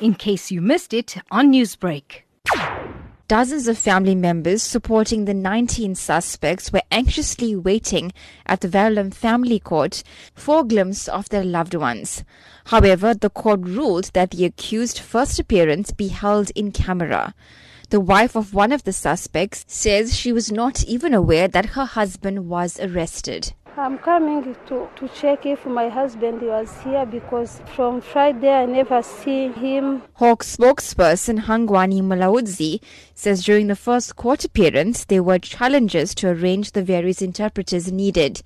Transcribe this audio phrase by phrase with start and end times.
[0.00, 2.22] in case you missed it on Newsbreak.
[3.28, 8.12] Dozens of family members supporting the 19 suspects were anxiously waiting
[8.46, 10.04] at the Verulam Family Court
[10.34, 12.22] for a glimpse of their loved ones.
[12.66, 17.34] However, the court ruled that the accused first appearance be held in camera.
[17.90, 21.84] The wife of one of the suspects says she was not even aware that her
[21.84, 23.54] husband was arrested.
[23.78, 29.02] I'm coming to, to check if my husband was here because from Friday I never
[29.02, 30.02] see him.
[30.14, 32.80] Hawk spokesperson Hangwani Mulaudzi
[33.14, 38.40] says during the first court appearance there were challenges to arrange the various interpreters needed.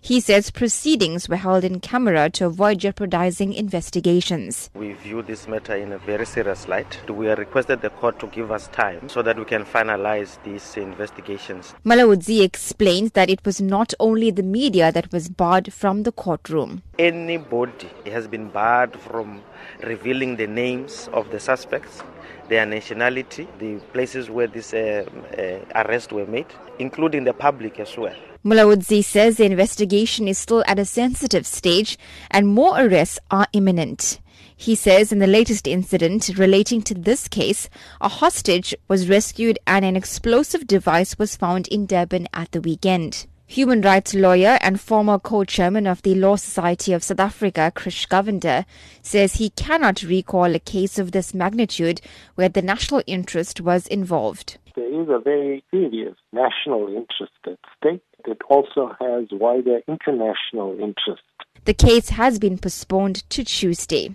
[0.00, 4.70] He says proceedings were held in camera to avoid jeopardizing investigations.
[4.74, 7.00] We view this matter in a very serious light.
[7.10, 10.76] We have requested the court to give us time so that we can finalize these
[10.76, 11.74] investigations.
[11.84, 16.82] Mulaudzi explains that it was not only the media that was barred from the courtroom.
[16.98, 19.42] Anybody has been barred from
[19.82, 22.02] revealing the names of the suspects,
[22.48, 25.04] their nationality, the places where these uh,
[25.36, 26.46] uh, arrests were made,
[26.78, 28.14] including the public as well.
[28.44, 31.98] Mulaudzi says the investigation is still at a sensitive stage
[32.30, 34.20] and more arrests are imminent.
[34.58, 37.68] He says in the latest incident relating to this case,
[38.00, 43.26] a hostage was rescued and an explosive device was found in Durban at the weekend.
[43.48, 48.64] Human rights lawyer and former co-chairman of the Law Society of South Africa, Krish Govender,
[49.02, 52.00] says he cannot recall a case of this magnitude
[52.34, 54.58] where the national interest was involved.
[54.74, 61.22] There is a very serious national interest at stake it also has wider international interest.
[61.64, 64.14] The case has been postponed to Tuesday.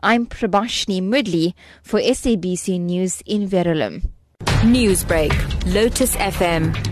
[0.00, 4.08] I'm Prabashini Moodley for SABC News in Verulam.
[4.62, 5.32] Newsbreak,
[5.72, 6.91] Lotus FM,